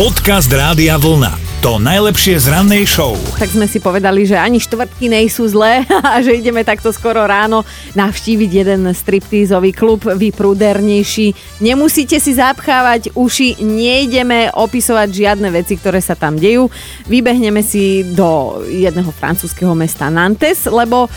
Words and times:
Podcast 0.00 0.48
Rádia 0.48 0.96
Vlna. 0.96 1.60
To 1.60 1.76
najlepšie 1.76 2.40
z 2.40 2.48
rannej 2.48 2.88
show. 2.88 3.20
Tak 3.36 3.52
sme 3.52 3.68
si 3.68 3.84
povedali, 3.84 4.24
že 4.24 4.32
ani 4.32 4.56
štvrtky 4.56 5.12
nejsú 5.12 5.44
zlé 5.44 5.84
a 6.08 6.24
že 6.24 6.40
ideme 6.40 6.64
takto 6.64 6.88
skoro 6.88 7.28
ráno 7.28 7.68
navštíviť 7.92 8.50
jeden 8.64 8.88
striptízový 8.96 9.76
klub, 9.76 10.00
vy 10.08 10.32
prúdernejší. 10.32 11.60
Nemusíte 11.60 12.16
si 12.16 12.32
zapchávať 12.32 13.12
uši, 13.12 13.60
nejdeme 13.60 14.48
opisovať 14.56 15.08
žiadne 15.12 15.52
veci, 15.52 15.76
ktoré 15.76 16.00
sa 16.00 16.16
tam 16.16 16.40
dejú. 16.40 16.72
Vybehneme 17.04 17.60
si 17.60 18.00
do 18.16 18.64
jedného 18.72 19.12
francúzského 19.12 19.76
mesta 19.76 20.08
Nantes, 20.08 20.64
lebo 20.64 21.12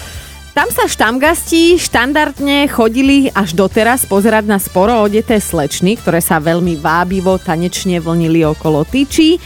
tam 0.54 0.70
sa 0.70 0.86
štamgasti 0.86 1.82
štandardne 1.82 2.70
chodili 2.70 3.34
až 3.34 3.58
doteraz 3.58 4.06
pozerať 4.06 4.46
na 4.46 4.62
sporo 4.62 5.02
odeté 5.02 5.42
slečny, 5.42 5.98
ktoré 5.98 6.22
sa 6.22 6.38
veľmi 6.38 6.78
vábivo 6.78 7.42
tanečne 7.42 7.98
vlnili 7.98 8.46
okolo 8.46 8.86
tyčí 8.86 9.42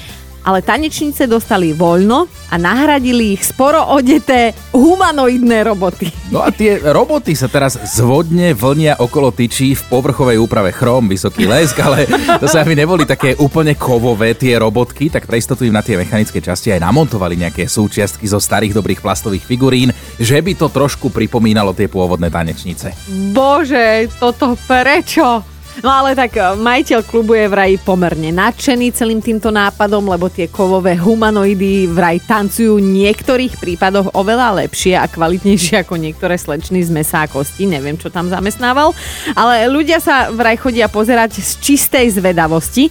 ale 0.48 0.64
tanečnice 0.64 1.28
dostali 1.28 1.76
voľno 1.76 2.24
a 2.48 2.56
nahradili 2.56 3.36
ich 3.36 3.44
sporo 3.44 3.84
odeté 3.92 4.56
humanoidné 4.72 5.68
roboty. 5.68 6.08
No 6.32 6.40
a 6.40 6.56
tie 6.56 6.80
roboty 6.80 7.36
sa 7.36 7.52
teraz 7.52 7.76
zvodne 8.00 8.56
vlnia 8.56 8.96
okolo 9.04 9.36
tyčí 9.36 9.76
v 9.76 9.84
povrchovej 9.92 10.40
úprave 10.40 10.72
chrom, 10.72 11.12
vysoký 11.12 11.44
lesk, 11.44 11.76
ale 11.84 12.08
to 12.40 12.48
sa 12.48 12.64
mi 12.64 12.80
neboli 12.80 13.04
také 13.04 13.36
úplne 13.36 13.76
kovové 13.76 14.40
tie 14.40 14.56
robotky, 14.56 15.12
tak 15.12 15.28
pre 15.28 15.44
istotu 15.44 15.68
im 15.68 15.76
na 15.76 15.84
tie 15.84 16.00
mechanické 16.00 16.40
časti 16.40 16.72
aj 16.72 16.80
namontovali 16.80 17.36
nejaké 17.36 17.68
súčiastky 17.68 18.24
zo 18.24 18.40
starých 18.40 18.72
dobrých 18.72 19.04
plastových 19.04 19.44
figurín, 19.44 19.92
že 20.16 20.40
by 20.40 20.56
to 20.56 20.72
trošku 20.72 21.12
pripomínalo 21.12 21.76
tie 21.76 21.92
pôvodné 21.92 22.32
tanečnice. 22.32 22.96
Bože, 23.36 24.08
toto 24.16 24.56
prečo? 24.64 25.57
No 25.86 25.94
ale 25.94 26.18
tak 26.18 26.34
eh, 26.38 26.58
majiteľ 26.58 27.06
klubu 27.06 27.38
je 27.38 27.46
vraj 27.46 27.78
pomerne 27.82 28.34
nadšený 28.34 28.94
celým 28.98 29.22
týmto 29.22 29.54
nápadom, 29.54 30.10
lebo 30.10 30.30
tie 30.32 30.50
kovové 30.50 30.98
humanoidy 30.98 31.86
vraj 31.90 32.18
tancujú 32.26 32.82
v 32.82 32.88
niektorých 33.06 33.62
prípadoch 33.62 34.18
oveľa 34.18 34.66
lepšie 34.66 34.98
a 34.98 35.06
kvalitnejšie 35.06 35.86
ako 35.86 36.02
niektoré 36.02 36.36
slečny 36.40 36.82
z 36.82 36.90
mesa 36.90 37.26
a 37.26 37.28
kosti. 37.30 37.70
Neviem, 37.70 38.00
čo 38.00 38.10
tam 38.10 38.30
zamestnával. 38.32 38.96
Ale 39.38 39.70
ľudia 39.70 40.02
sa 40.02 40.34
vraj 40.34 40.58
chodia 40.58 40.90
pozerať 40.90 41.38
z 41.38 41.52
čistej 41.62 42.18
zvedavosti. 42.18 42.90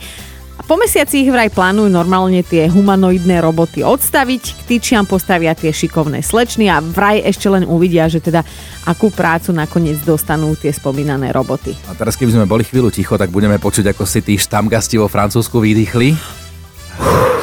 Po 0.66 0.74
mesiaci 0.74 1.22
ich 1.22 1.30
vraj 1.30 1.46
plánujú 1.46 1.86
normálne 1.86 2.42
tie 2.42 2.66
humanoidné 2.66 3.38
roboty 3.38 3.86
odstaviť, 3.86 4.42
k 4.42 4.60
tyčiam 4.66 5.06
postavia 5.06 5.54
tie 5.54 5.70
šikovné 5.70 6.26
slečny 6.26 6.66
a 6.66 6.82
vraj 6.82 7.22
ešte 7.22 7.46
len 7.46 7.62
uvidia, 7.62 8.10
že 8.10 8.18
teda 8.18 8.42
akú 8.82 9.14
prácu 9.14 9.54
nakoniec 9.54 10.02
dostanú 10.02 10.58
tie 10.58 10.74
spomínané 10.74 11.30
roboty. 11.30 11.70
A 11.86 11.94
teraz 11.94 12.18
keby 12.18 12.34
sme 12.34 12.50
boli 12.50 12.66
chvíľu 12.66 12.90
ticho, 12.90 13.14
tak 13.14 13.30
budeme 13.30 13.62
počuť, 13.62 13.94
ako 13.94 14.10
si 14.10 14.26
tí 14.26 14.34
štamgasti 14.34 14.98
vo 14.98 15.06
Francúzsku 15.06 15.54
vydýchli. 15.62 16.18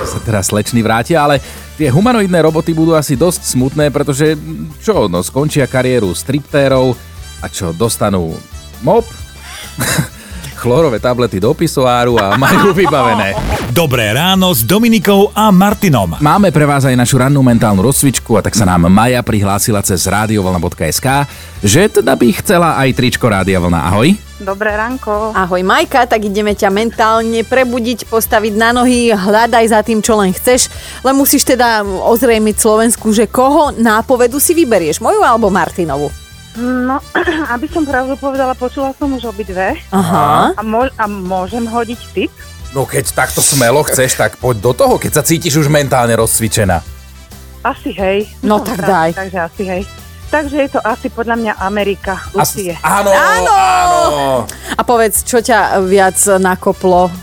Že 0.04 0.08
sa 0.12 0.20
teraz 0.20 0.52
slečny 0.52 0.84
vrátia, 0.84 1.24
ale 1.24 1.40
tie 1.80 1.88
humanoidné 1.88 2.44
roboty 2.44 2.76
budú 2.76 2.92
asi 2.92 3.16
dosť 3.16 3.56
smutné, 3.56 3.88
pretože 3.88 4.36
čo, 4.84 5.08
no 5.08 5.24
skončia 5.24 5.64
kariéru 5.72 6.12
striptérov 6.12 6.92
a 7.40 7.48
čo, 7.48 7.72
dostanú 7.72 8.36
mop? 8.84 9.23
Chlorové 10.64 10.96
tablety 10.96 11.44
do 11.44 11.52
pisoáru 11.52 12.16
a 12.16 12.40
majú 12.40 12.72
vybavené. 12.72 13.36
Dobré 13.76 14.16
ráno 14.16 14.56
s 14.56 14.64
Dominikou 14.64 15.28
a 15.36 15.52
Martinom. 15.52 16.16
Máme 16.24 16.56
pre 16.56 16.64
vás 16.64 16.88
aj 16.88 16.96
našu 16.96 17.20
rannú 17.20 17.44
mentálnu 17.44 17.84
rozcvičku 17.84 18.40
a 18.40 18.42
tak 18.46 18.56
sa 18.56 18.64
nám 18.64 18.88
Maja 18.88 19.20
prihlásila 19.20 19.84
cez 19.84 20.08
radiovolna.sk, 20.08 21.28
že 21.60 21.92
teda 21.92 22.16
by 22.16 22.28
chcela 22.40 22.80
aj 22.80 22.96
tričko 22.96 23.28
Rádia 23.28 23.60
Vlna. 23.60 23.92
Ahoj. 23.92 24.16
Dobré 24.40 24.72
ránko. 24.80 25.36
Ahoj 25.36 25.60
Majka, 25.68 26.08
tak 26.08 26.32
ideme 26.32 26.56
ťa 26.56 26.72
mentálne 26.72 27.44
prebudiť, 27.44 28.08
postaviť 28.08 28.54
na 28.56 28.72
nohy, 28.72 29.12
hľadaj 29.12 29.66
za 29.68 29.84
tým, 29.84 30.00
čo 30.00 30.16
len 30.16 30.32
chceš, 30.32 30.72
len 31.04 31.16
musíš 31.20 31.44
teda 31.44 31.84
ozrejmiť 31.84 32.56
Slovensku, 32.56 33.12
že 33.12 33.28
koho 33.28 33.76
nápovedu 33.76 34.40
si 34.40 34.56
vyberieš, 34.56 35.04
moju 35.04 35.20
alebo 35.28 35.52
Martinovu? 35.52 36.23
No, 36.58 37.02
aby 37.54 37.66
som 37.66 37.82
pravdu 37.84 38.14
povedala, 38.16 38.54
počula 38.54 38.94
som 38.94 39.10
už 39.10 39.26
obidve. 39.26 39.74
Aha. 39.90 40.54
A, 40.54 40.62
mo- 40.62 40.94
a 40.94 41.06
môžem 41.06 41.66
hodiť 41.66 42.00
tip? 42.14 42.32
No 42.74 42.86
keď 42.86 43.14
takto 43.14 43.38
smelo 43.38 43.86
chceš, 43.86 44.18
tak 44.18 44.38
poď 44.38 44.62
do 44.62 44.72
toho, 44.74 44.96
keď 44.98 45.22
sa 45.22 45.24
cítiš 45.26 45.62
už 45.62 45.70
mentálne 45.70 46.14
rozcvičená. 46.14 46.82
Asi 47.64 47.94
hej. 47.94 48.28
No 48.42 48.60
Som 48.60 48.74
tak 48.74 48.78
pravda, 48.82 48.92
daj. 48.92 49.10
Takže 49.14 49.38
asi 49.40 49.64
hej. 49.64 49.82
Takže 50.34 50.58
je 50.66 50.70
to 50.74 50.82
asi 50.82 51.14
podľa 51.14 51.38
mňa 51.38 51.54
Amerika, 51.62 52.18
Lucie. 52.34 52.74
Áno, 52.82 53.14
Áno! 53.14 53.54
áno. 53.54 54.02
A 54.74 54.82
povedz, 54.82 55.22
čo 55.22 55.38
ťa 55.38 55.78
viac 55.86 56.18
nakoplo? 56.42 57.14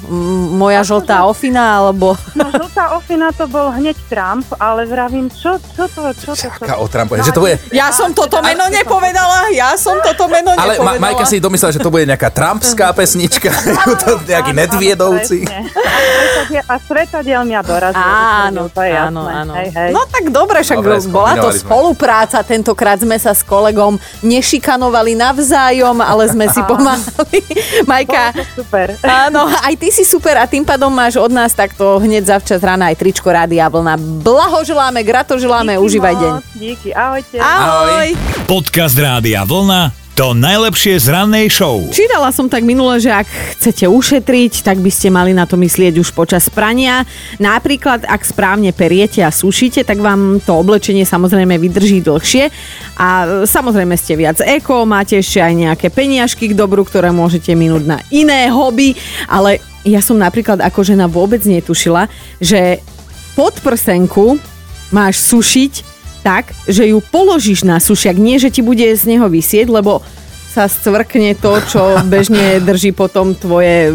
Moja 0.54 0.86
žltá 0.86 1.26
ofina, 1.26 1.82
alebo... 1.82 2.14
No 2.38 2.46
žltá 2.46 2.94
ofina 2.94 3.34
to 3.34 3.50
bol 3.50 3.74
hneď 3.74 3.98
Trump, 4.06 4.46
ale 4.62 4.86
vravím, 4.86 5.26
čo, 5.26 5.58
čo 5.74 5.90
to, 5.90 6.14
čo 6.14 6.30
to, 6.30 6.38
čo 6.38 6.54
Čaká 6.54 6.78
o 6.78 6.86
Trumpu, 6.86 7.18
že 7.18 7.34
to 7.34 7.42
bude... 7.42 7.58
Ja 7.74 7.90
som 7.90 8.14
toto 8.14 8.38
meno 8.46 8.70
nepovedala, 8.70 9.50
ja 9.50 9.74
som 9.74 9.98
toto 9.98 10.30
meno 10.30 10.54
Ale 10.54 10.78
Ma- 10.78 10.94
nepovedala. 10.94 11.02
Majka 11.02 11.24
si 11.26 11.42
domyslela, 11.42 11.74
že 11.74 11.82
to 11.82 11.90
bude 11.90 12.06
nejaká 12.06 12.30
trumpská 12.30 12.94
pesnička, 12.94 13.50
to 14.06 14.22
nejaký 14.22 14.54
Áno, 14.54 14.62
áno, 14.62 14.62
nedviedovci. 14.62 15.38
A 16.70 16.74
svetadiel- 16.78 17.42
mňa 17.42 17.60
dorazil. 17.66 18.04
Áno, 18.04 18.70
to 18.70 18.80
je 18.84 18.92
jasné. 18.94 19.08
áno, 19.10 19.22
áno. 19.26 19.52
Hej, 19.58 19.68
hej. 19.74 19.90
No 19.90 20.06
tak 20.06 20.30
dobre, 20.30 20.62
však 20.62 20.78
Dobre, 20.78 21.02
bola 21.10 21.34
to 21.40 21.50
spolupráca. 21.50 22.38
Tentokrát 22.46 22.99
sme 23.00 23.16
sa 23.16 23.32
s 23.32 23.40
kolegom 23.40 23.96
nešikanovali 24.20 25.16
navzájom, 25.16 26.00
ale 26.00 26.28
sme 26.28 26.46
si 26.48 26.60
pomáhali. 26.70 27.40
Majka, 27.88 28.32
super. 28.56 28.96
áno, 29.02 29.48
aj 29.48 29.74
ty 29.76 29.88
si 29.88 30.04
super 30.04 30.36
a 30.38 30.44
tým 30.44 30.62
pádom 30.62 30.92
máš 30.92 31.16
od 31.16 31.32
nás 31.32 31.52
takto 31.52 31.98
hneď 31.98 32.36
zavčas 32.36 32.60
rána 32.60 32.92
aj 32.92 33.00
tričko 33.00 33.28
Rádia 33.30 33.66
Vlna. 33.68 33.96
Blahoželáme, 34.20 35.00
gratoželáme, 35.02 35.76
Díky 35.76 35.84
užívaj 35.84 36.14
moc, 36.14 36.22
deň. 36.22 36.32
Díky, 36.56 36.88
ahojte. 36.94 37.36
Ahoj. 37.40 38.08
Podcast 38.44 38.96
Rádia 38.96 39.42
Vlna. 39.44 39.99
To 40.20 40.36
najlepšie 40.36 41.00
z 41.00 41.16
rannej 41.16 41.48
show. 41.48 41.80
Čítala 41.88 42.28
som 42.28 42.44
tak 42.44 42.60
minule, 42.60 43.00
že 43.00 43.08
ak 43.08 43.24
chcete 43.56 43.88
ušetriť, 43.88 44.60
tak 44.60 44.76
by 44.76 44.92
ste 44.92 45.08
mali 45.08 45.32
na 45.32 45.48
to 45.48 45.56
myslieť 45.56 45.96
už 45.96 46.12
počas 46.12 46.52
prania. 46.52 47.08
Napríklad, 47.40 48.04
ak 48.04 48.28
správne 48.28 48.76
periete 48.76 49.24
a 49.24 49.32
sušíte, 49.32 49.80
tak 49.80 49.96
vám 49.96 50.44
to 50.44 50.52
oblečenie 50.52 51.08
samozrejme 51.08 51.56
vydrží 51.56 52.04
dlhšie. 52.04 52.52
A 53.00 53.08
samozrejme 53.48 53.96
ste 53.96 54.20
viac 54.20 54.44
eko, 54.44 54.84
máte 54.84 55.16
ešte 55.16 55.40
aj 55.40 55.56
nejaké 55.56 55.88
peniažky 55.88 56.52
k 56.52 56.58
dobru, 56.58 56.84
ktoré 56.84 57.08
môžete 57.16 57.56
minúť 57.56 57.88
na 57.88 57.98
iné 58.12 58.52
hobby. 58.52 58.92
Ale 59.24 59.56
ja 59.88 60.04
som 60.04 60.20
napríklad 60.20 60.60
ako 60.60 60.84
žena 60.84 61.08
vôbec 61.08 61.40
netušila, 61.48 62.12
že 62.36 62.84
podprsenku 63.40 64.36
máš 64.92 65.16
sušiť 65.32 65.89
tak, 66.20 66.52
že 66.68 66.86
ju 66.86 67.00
položíš 67.00 67.64
na 67.64 67.80
sušiak. 67.80 68.16
Nie, 68.20 68.36
že 68.36 68.52
ti 68.52 68.60
bude 68.60 68.84
z 68.84 69.02
neho 69.08 69.26
vysieť, 69.26 69.72
lebo 69.72 70.04
sa 70.50 70.66
scvrkne 70.66 71.32
to, 71.34 71.52
čo 71.62 71.80
bežne 72.04 72.58
drží 72.68 72.90
potom 72.90 73.32
tvoje 73.32 73.94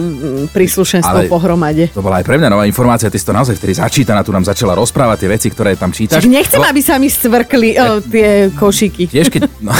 príslušenstvo 0.49 1.17
Ale- 1.19 1.27
pohromade. 1.27 1.91
To 1.91 1.99
bola 1.99 2.19
aj 2.19 2.25
pre 2.25 2.39
mňa 2.39 2.47
nová 2.47 2.63
informácia, 2.63 3.07
ty 3.07 3.16
si 3.16 3.23
to 3.23 3.31
naozaj 3.31 3.53
vtedy 3.53 3.75
začítaná, 3.75 4.23
tu 4.23 4.31
nám 4.31 4.41
začala 4.41 4.71
rozprávať 4.73 5.17
tie 5.19 5.29
veci, 5.29 5.47
ktoré 5.49 5.75
tam 5.75 5.91
čítaš. 5.91 6.23
Tak 6.23 6.31
nechcem, 6.31 6.57
Lebo- 6.57 6.71
aby 6.71 6.81
sa 6.81 6.95
mi 6.95 7.07
scvrkli 7.07 7.69
o, 7.75 7.99
tie 7.99 8.27
košiky. 8.49 9.03
Tiež 9.05 9.27
keď, 9.27 9.41
no, 9.67 9.75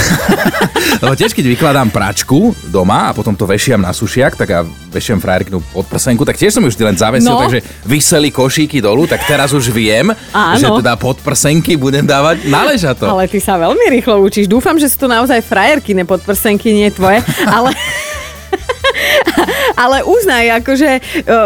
lebo 1.02 1.12
tiež 1.14 1.32
keď 1.32 1.44
vykladám 1.48 1.88
pračku 1.88 2.36
doma 2.66 3.08
a 3.08 3.14
potom 3.14 3.32
to 3.32 3.44
vešiam 3.44 3.80
na 3.80 3.90
sušiak, 3.90 4.36
tak 4.36 4.48
a 4.50 4.60
vešiam 4.90 5.16
frajerknú 5.16 5.60
pod 5.66 5.86
prsenku, 5.86 6.22
tak 6.22 6.36
tiež 6.36 6.52
som 6.52 6.62
ju 6.62 6.70
vždy 6.70 6.84
len 6.84 6.96
zavesil, 6.96 7.28
No. 7.28 7.40
takže 7.40 7.58
vyseli 7.84 8.28
košíky 8.28 8.78
dolu, 8.78 9.04
tak 9.04 9.24
teraz 9.24 9.50
už 9.50 9.68
viem, 9.68 10.08
Áno. 10.30 10.56
že 10.56 10.66
teda 10.66 10.94
pod 10.94 11.18
prsenky 11.18 11.74
budem 11.74 12.02
dávať 12.02 12.44
náležato. 12.46 13.04
Ale 13.06 13.26
ty 13.26 13.38
sa 13.38 13.56
veľmi 13.56 13.86
rýchlo 13.90 14.20
učíš. 14.20 14.46
Dúfam, 14.46 14.74
že 14.74 14.86
sú 14.86 14.96
to 14.98 15.08
naozaj 15.08 15.40
frajerky, 15.40 15.92
ne 15.92 16.02
podprsenky, 16.02 16.65
nie 16.74 16.90
tvoje. 16.90 17.22
Ale... 17.52 17.70
Ale 19.76 20.00
uznaj, 20.00 20.56
akože 20.58 20.90
e, 20.90 21.00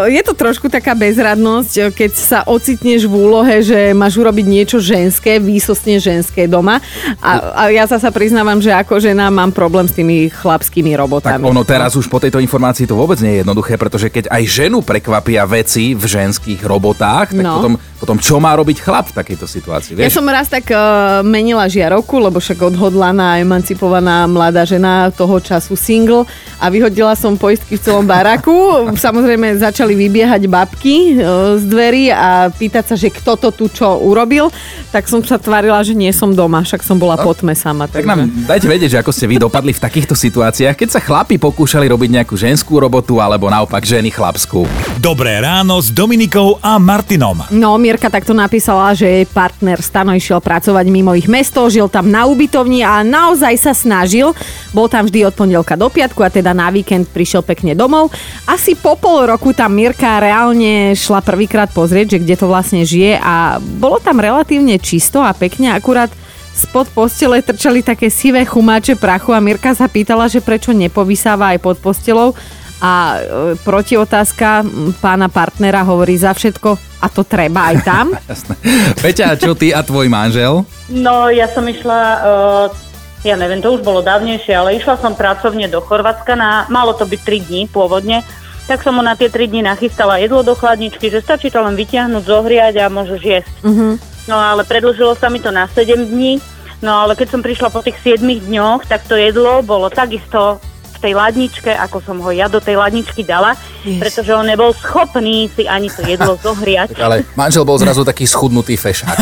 je 0.08 0.22
to 0.22 0.32
trošku 0.32 0.66
taká 0.66 0.94
bezradnosť, 0.94 1.72
e, 1.74 1.82
keď 1.90 2.10
sa 2.14 2.38
ocitneš 2.44 3.04
v 3.04 3.14
úlohe, 3.16 3.58
že 3.58 3.90
máš 3.90 4.16
urobiť 4.16 4.46
niečo 4.46 4.78
ženské, 4.78 5.36
výsostne 5.36 5.98
ženské 5.98 6.46
doma. 6.46 6.78
A, 7.18 7.30
a 7.52 7.62
ja 7.68 7.84
zasa 7.84 8.08
priznávam, 8.08 8.56
že 8.56 8.70
ako 8.70 8.96
žena 8.96 9.28
mám 9.28 9.50
problém 9.50 9.84
s 9.84 9.92
tými 9.92 10.30
chlapskými 10.30 10.94
Tak 10.94 11.00
robotami. 11.00 11.42
ono 11.42 11.62
teraz 11.62 11.92
už 11.92 12.06
po 12.06 12.16
tejto 12.16 12.38
informácii 12.38 12.86
to 12.86 12.94
vôbec 12.94 13.18
nie 13.18 13.34
je 13.34 13.42
jednoduché, 13.42 13.74
pretože 13.74 14.06
keď 14.06 14.30
aj 14.30 14.42
ženu 14.46 14.78
prekvapia 14.80 15.42
veci 15.44 15.92
v 15.92 16.04
ženských 16.06 16.62
robotách, 16.62 17.34
tak 17.34 17.38
No. 17.40 17.58
potom, 17.58 17.72
potom 17.98 18.16
čo 18.16 18.38
má 18.38 18.54
robiť 18.54 18.78
chlap 18.78 19.10
v 19.10 19.16
takejto 19.16 19.44
situácii? 19.44 19.92
Ja 19.96 20.06
Vieš? 20.06 20.14
som 20.14 20.28
raz 20.28 20.46
tak 20.46 20.70
uh, 20.70 20.78
menila 21.20 21.66
žiarovku, 21.66 22.14
lebo 22.16 22.38
však 22.38 22.62
odhodlaná, 22.62 23.40
emancipovaná 23.40 24.24
mladá 24.24 24.62
žena 24.62 25.10
toho 25.10 25.40
času 25.40 25.74
single 25.74 26.28
a 26.56 26.68
vyhodila 26.68 27.12
som 27.12 27.34
poistky 27.34 27.74
v 27.74 27.82
celom 27.82 28.04
baraku. 28.20 28.56
Samozrejme 28.92 29.56
začali 29.56 29.96
vybiehať 29.96 30.44
babky 30.44 31.16
e, 31.16 31.24
z 31.56 31.64
dverí 31.64 32.12
a 32.12 32.52
pýtať 32.52 32.92
sa, 32.92 32.94
že 33.00 33.08
kto 33.08 33.40
to 33.40 33.48
tu 33.48 33.64
čo 33.72 33.96
urobil. 33.96 34.52
Tak 34.92 35.08
som 35.08 35.24
sa 35.24 35.40
tvarila, 35.40 35.80
že 35.80 35.96
nie 35.96 36.12
som 36.12 36.36
doma, 36.36 36.60
však 36.60 36.84
som 36.84 37.00
bola 37.00 37.16
po 37.16 37.32
tme 37.32 37.56
sama. 37.56 37.88
Tak 37.88 38.04
nám 38.04 38.28
dajte 38.44 38.68
vedieť, 38.68 38.98
že 38.98 39.00
ako 39.00 39.12
ste 39.14 39.24
vy 39.24 39.36
dopadli 39.40 39.72
v 39.72 39.80
takýchto 39.80 40.12
situáciách, 40.12 40.76
keď 40.76 40.88
sa 40.92 41.00
chlapi 41.00 41.40
pokúšali 41.40 41.88
robiť 41.88 42.20
nejakú 42.20 42.36
ženskú 42.36 42.76
robotu 42.76 43.16
alebo 43.22 43.48
naopak 43.48 43.80
ženy 43.80 44.12
chlapskú. 44.12 44.68
Dobré 45.00 45.40
ráno 45.40 45.80
s 45.80 45.88
Dominikou 45.88 46.60
a 46.60 46.76
Martinom. 46.76 47.48
No, 47.48 47.80
Mirka 47.80 48.12
takto 48.12 48.36
napísala, 48.36 48.92
že 48.92 49.08
jej 49.08 49.24
partner 49.24 49.80
Stano 49.80 50.12
išiel 50.12 50.42
pracovať 50.44 50.84
mimo 50.92 51.16
ich 51.16 51.30
mesto, 51.30 51.64
žil 51.72 51.88
tam 51.88 52.12
na 52.12 52.28
ubytovni 52.28 52.84
a 52.84 53.00
naozaj 53.00 53.54
sa 53.56 53.72
snažil. 53.72 54.36
Bol 54.76 54.90
tam 54.90 55.08
vždy 55.08 55.24
od 55.24 55.34
pondelka 55.34 55.78
do 55.78 55.88
piatku 55.88 56.20
a 56.20 56.28
teda 56.28 56.52
na 56.52 56.68
víkend 56.68 57.08
prišiel 57.08 57.46
pekne 57.46 57.72
domov. 57.72 58.09
Asi 58.46 58.74
po 58.74 58.98
pol 58.98 59.30
roku 59.30 59.54
tam 59.54 59.76
Mirka 59.76 60.18
reálne 60.18 60.96
šla 60.96 61.22
prvýkrát 61.22 61.70
pozrieť, 61.70 62.16
že 62.16 62.22
kde 62.22 62.34
to 62.36 62.46
vlastne 62.50 62.82
žije 62.82 63.18
a 63.18 63.58
bolo 63.58 64.02
tam 64.02 64.18
relatívne 64.18 64.76
čisto 64.82 65.22
a 65.22 65.30
pekne, 65.30 65.70
akurát 65.70 66.10
spod 66.50 66.90
postele 66.92 67.40
trčali 67.40 67.80
také 67.80 68.10
sivé 68.10 68.44
chumáče 68.44 68.98
prachu 68.98 69.32
a 69.32 69.40
Mirka 69.40 69.72
sa 69.72 69.86
pýtala, 69.86 70.26
že 70.26 70.44
prečo 70.44 70.74
nepovysáva 70.74 71.54
aj 71.54 71.58
pod 71.62 71.76
postelou 71.78 72.34
a 72.80 72.92
e, 73.16 73.18
protiotázka 73.60 74.64
m, 74.64 74.96
pána 74.98 75.28
partnera 75.28 75.84
hovorí 75.84 76.16
za 76.16 76.32
všetko 76.32 76.80
a 77.00 77.06
to 77.12 77.22
treba 77.24 77.72
aj 77.72 77.76
tam. 77.84 78.06
Jasné. 78.30 78.54
Peťa, 78.98 79.36
čo 79.36 79.52
ty 79.52 79.72
a 79.72 79.84
tvoj 79.84 80.08
manžel? 80.08 80.64
No, 80.88 81.28
ja 81.28 81.46
som 81.46 81.68
išla, 81.68 82.00
uh, 82.00 82.89
ja 83.20 83.36
neviem, 83.36 83.60
to 83.60 83.76
už 83.76 83.84
bolo 83.84 84.00
dávnejšie, 84.00 84.56
ale 84.56 84.80
išla 84.80 84.96
som 84.96 85.12
pracovne 85.12 85.68
do 85.68 85.84
Chorvátska 85.84 86.32
na, 86.36 86.64
malo 86.72 86.96
to 86.96 87.04
byť 87.04 87.20
3 87.20 87.48
dní 87.48 87.62
pôvodne, 87.68 88.24
tak 88.64 88.80
som 88.80 88.96
mu 88.96 89.02
na 89.04 89.18
tie 89.18 89.28
3 89.28 89.50
dní 89.50 89.60
nachystala 89.66 90.16
jedlo 90.22 90.40
do 90.40 90.56
chladničky, 90.56 91.12
že 91.12 91.20
stačí 91.20 91.52
to 91.52 91.60
len 91.60 91.76
vyťahnuť, 91.76 92.22
zohriať 92.24 92.74
a 92.80 92.92
môžeš 92.92 93.20
jesť. 93.20 93.54
Mhm. 93.66 93.88
No 94.28 94.36
ale 94.38 94.62
predlžilo 94.62 95.18
sa 95.18 95.26
mi 95.28 95.42
to 95.42 95.50
na 95.50 95.66
7 95.68 96.06
dní, 96.06 96.40
no 96.80 97.02
ale 97.04 97.18
keď 97.18 97.34
som 97.34 97.44
prišla 97.44 97.68
po 97.68 97.84
tých 97.84 97.98
7 98.00 98.24
dňoch, 98.24 98.88
tak 98.88 99.04
to 99.04 99.18
jedlo 99.18 99.60
bolo 99.60 99.90
takisto 99.92 100.62
tej 101.00 101.16
ladničke, 101.16 101.72
ako 101.72 102.04
som 102.04 102.20
ho 102.20 102.30
ja 102.30 102.46
do 102.46 102.60
tej 102.60 102.76
ladničky 102.76 103.24
dala, 103.24 103.56
Jež. 103.82 103.96
pretože 103.96 104.30
on 104.36 104.44
nebol 104.44 104.76
schopný 104.76 105.48
si 105.56 105.64
ani 105.64 105.88
to 105.88 106.04
jedlo 106.04 106.36
zohriať. 106.36 107.00
Ale 107.00 107.24
manžel 107.32 107.64
bol 107.64 107.80
zrazu 107.80 108.04
taký 108.04 108.28
schudnutý 108.28 108.76
fešák. 108.76 109.16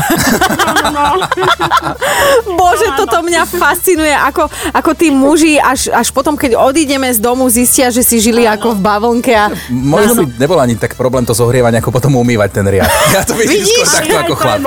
Bože, 2.58 2.88
toto 2.98 3.22
mňa 3.22 3.42
fascinuje, 3.46 4.10
ako, 4.10 4.50
ako 4.74 4.90
tí 4.98 5.14
muži 5.14 5.62
až, 5.62 5.94
až 5.94 6.10
potom, 6.10 6.34
keď 6.34 6.58
odídeme 6.58 7.06
z 7.14 7.22
domu, 7.22 7.46
zistia, 7.46 7.94
že 7.94 8.02
si 8.02 8.18
žili 8.18 8.42
ako 8.44 8.74
v 8.74 8.80
bavlnke 8.82 9.32
a 9.32 9.46
Možno 9.70 10.26
by 10.26 10.34
nebol 10.36 10.58
ani 10.58 10.74
tak 10.74 10.98
problém 10.98 11.22
to 11.22 11.32
zohrievať, 11.36 11.78
ako 11.78 11.94
potom 11.94 12.18
umývať 12.18 12.50
ten 12.58 12.66
riad. 12.66 12.90
Ja 13.14 13.22
to 13.22 13.38
vidím 13.38 13.62
Vidíš? 13.62 13.86
skôr 13.86 14.02
takto 14.02 14.16
ako 14.18 14.34
chlap. 14.34 14.60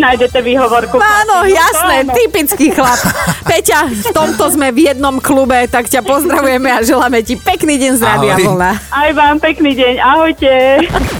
nájdete 0.00 0.38
výhovorku. 0.40 0.96
Áno, 0.96 1.44
chlapi, 1.44 1.52
no 1.52 1.56
jasné, 1.60 1.96
áno. 2.08 2.12
typický 2.18 2.66
chlap. 2.72 3.00
Peťa, 3.44 3.92
v 3.92 4.08
tomto 4.16 4.48
sme 4.48 4.72
v 4.72 4.88
jednom 4.88 5.20
klube, 5.20 5.68
tak 5.68 5.86
ťa 5.92 6.00
pozdravujeme 6.00 6.72
a 6.72 6.80
želáme 6.80 7.20
ti 7.20 7.36
pekný 7.36 7.76
deň 7.76 7.92
z 7.94 8.02
Rádia 8.02 8.34
Ahoj. 8.40 8.44
Vlna. 8.56 8.70
Aj 8.88 9.10
vám 9.12 9.36
pekný 9.38 9.76
deň, 9.76 9.94
ahojte. 10.00 10.50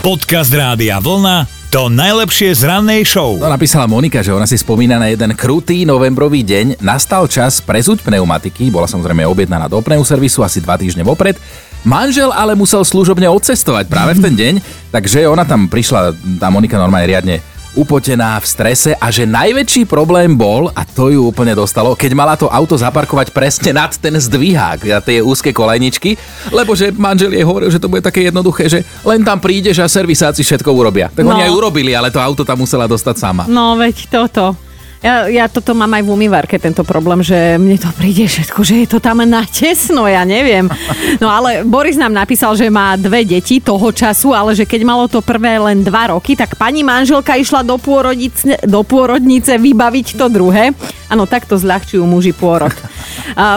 Podcast 0.00 0.50
Rádia 0.50 0.96
Vlna. 0.98 1.60
To 1.70 1.86
najlepšie 1.86 2.50
z 2.50 2.66
rannej 2.66 3.06
show. 3.06 3.38
No, 3.38 3.46
napísala 3.46 3.86
Monika, 3.86 4.26
že 4.26 4.34
ona 4.34 4.42
si 4.42 4.58
spomína 4.58 4.98
na 4.98 5.06
jeden 5.06 5.30
krutý 5.38 5.86
novembrový 5.86 6.42
deň. 6.42 6.82
Nastal 6.82 7.30
čas 7.30 7.62
prezuť 7.62 8.02
pneumatiky, 8.02 8.74
bola 8.74 8.90
samozrejme 8.90 9.22
objednaná 9.22 9.70
do 9.70 9.78
pneuservisu 9.78 10.42
asi 10.42 10.58
dva 10.58 10.74
týždne 10.74 11.06
vopred. 11.06 11.38
Manžel 11.86 12.34
ale 12.34 12.58
musel 12.58 12.82
služobne 12.82 13.30
odcestovať 13.30 13.86
práve 13.86 14.18
v 14.18 14.20
ten 14.26 14.34
deň, 14.34 14.54
takže 14.90 15.30
ona 15.30 15.46
tam 15.46 15.70
prišla, 15.70 16.10
tá 16.42 16.50
Monika 16.50 16.74
normálne 16.74 17.06
riadne 17.06 17.38
upotená, 17.72 18.34
v 18.36 18.46
strese 18.46 18.90
a 18.92 19.06
že 19.08 19.22
najväčší 19.22 19.86
problém 19.86 20.34
bol, 20.34 20.68
a 20.68 20.82
to 20.82 21.08
ju 21.08 21.22
úplne 21.22 21.52
dostalo, 21.52 21.94
keď 21.94 22.10
mala 22.12 22.34
to 22.34 22.46
auto 22.46 22.74
zaparkovať 22.74 23.30
presne 23.30 23.70
nad 23.72 23.92
ten 23.92 24.12
zdvihák 24.12 24.80
a 24.90 24.98
tie 24.98 25.18
úzke 25.20 25.50
kolejničky, 25.50 26.18
lebo 26.50 26.74
že 26.74 26.90
manžel 26.90 27.30
jej 27.30 27.42
hovoril, 27.42 27.68
že 27.68 27.78
to 27.78 27.86
bude 27.86 28.02
také 28.02 28.26
jednoduché, 28.26 28.66
že 28.66 28.78
len 29.02 29.22
tam 29.22 29.38
prídeš 29.38 29.78
a 29.78 29.86
servisáci 29.86 30.42
všetko 30.42 30.66
urobia. 30.68 31.08
Tak 31.08 31.22
No. 31.22 31.32
oni 31.32 31.46
aj 31.46 31.52
urobili, 31.52 31.92
ale 31.92 32.08
to 32.08 32.18
auto 32.18 32.42
tam 32.42 32.58
musela 32.58 32.84
dostať 32.84 33.14
sama. 33.14 33.44
No 33.46 33.78
veď 33.78 34.10
toto. 34.10 34.58
Ja, 35.00 35.24
ja 35.32 35.48
toto 35.48 35.72
mám 35.72 35.96
aj 35.96 36.04
v 36.04 36.12
umývarke, 36.12 36.60
tento 36.60 36.84
problém, 36.84 37.24
že 37.24 37.56
mne 37.56 37.80
to 37.80 37.88
príde 37.96 38.28
všetko, 38.28 38.60
že 38.60 38.84
je 38.84 38.88
to 38.92 39.00
tam 39.00 39.24
na 39.24 39.48
tesno, 39.48 40.04
ja 40.04 40.28
neviem. 40.28 40.68
No 41.16 41.32
ale 41.32 41.64
Boris 41.64 41.96
nám 41.96 42.12
napísal, 42.12 42.52
že 42.52 42.68
má 42.68 43.00
dve 43.00 43.24
deti 43.24 43.64
toho 43.64 43.88
času, 43.96 44.36
ale 44.36 44.52
že 44.52 44.68
keď 44.68 44.80
malo 44.84 45.08
to 45.08 45.24
prvé 45.24 45.56
len 45.56 45.80
dva 45.80 46.12
roky, 46.12 46.36
tak 46.36 46.52
pani 46.60 46.84
manželka 46.84 47.32
išla 47.32 47.64
do 47.64 47.80
pôrodnice, 47.80 48.60
do 48.68 48.84
pôrodnice 48.84 49.56
vybaviť 49.56 50.20
to 50.20 50.28
druhé. 50.28 50.76
Áno, 51.08 51.24
takto 51.24 51.56
zľahčujú 51.56 52.04
muži 52.04 52.36
pôrod. 52.36 52.76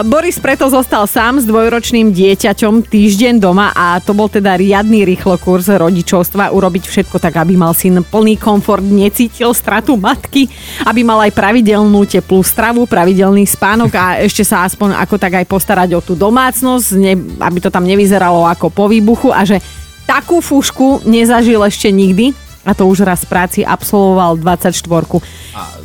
Boris 0.06 0.38
preto 0.38 0.70
zostal 0.70 1.06
sám 1.10 1.42
s 1.42 1.44
dvojročným 1.48 2.14
dieťaťom 2.14 2.86
týždeň 2.86 3.42
doma 3.42 3.74
a 3.74 3.98
to 3.98 4.14
bol 4.14 4.30
teda 4.30 4.54
riadny 4.54 5.02
rýchlo 5.02 5.34
kurz 5.40 5.66
rodičovstva, 5.72 6.54
urobiť 6.54 6.84
všetko 6.86 7.16
tak, 7.18 7.34
aby 7.40 7.58
mal 7.58 7.74
syn 7.74 8.06
plný 8.06 8.38
komfort, 8.38 8.84
necítil 8.84 9.50
stratu 9.56 9.98
matky, 9.98 10.46
aby 10.86 11.00
mal 11.02 11.26
aj 11.26 11.34
pravidelnú 11.34 12.06
teplú 12.06 12.44
stravu, 12.46 12.86
pravidelný 12.86 13.42
spánok 13.48 13.90
a 13.98 14.04
ešte 14.26 14.46
sa 14.46 14.62
aspoň 14.62 14.94
ako 15.00 15.16
tak 15.18 15.42
aj 15.42 15.46
postarať 15.48 15.90
o 15.98 16.00
tú 16.04 16.14
domácnosť, 16.14 16.88
ne, 17.00 17.14
aby 17.42 17.58
to 17.58 17.72
tam 17.72 17.82
nevyzeralo 17.82 18.46
ako 18.46 18.70
po 18.70 18.86
výbuchu 18.86 19.34
a 19.34 19.42
že 19.42 19.58
takú 20.04 20.44
fúšku 20.44 21.02
nezažil 21.08 21.64
ešte 21.64 21.88
nikdy 21.88 22.43
a 22.64 22.72
to 22.72 22.88
už 22.88 23.04
raz 23.04 23.28
v 23.28 23.30
práci 23.30 23.60
absolvoval 23.62 24.40
24. 24.40 24.80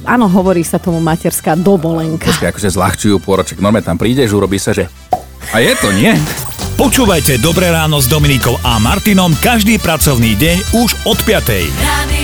Áno, 0.08 0.26
hovorí 0.32 0.64
sa 0.64 0.80
tomu 0.80 1.04
materská 1.04 1.60
dovolenka. 1.60 2.32
Počkaj, 2.32 2.56
akože 2.56 2.70
zľahčujú 2.74 3.16
pôroček. 3.20 3.60
Normálne 3.60 3.86
tam 3.86 4.00
prídeš, 4.00 4.32
urobí 4.32 4.58
sa, 4.58 4.72
že... 4.72 4.88
A 5.52 5.60
je 5.60 5.74
to, 5.78 5.92
nie? 5.92 6.16
Počúvajte 6.80 7.44
Dobré 7.44 7.68
ráno 7.76 8.00
s 8.00 8.08
Dominikou 8.08 8.56
a 8.64 8.80
Martinom 8.80 9.36
každý 9.44 9.76
pracovný 9.84 10.40
deň 10.40 10.58
už 10.80 10.90
od 11.04 11.20
5. 11.28 11.68
Radio 11.84 12.19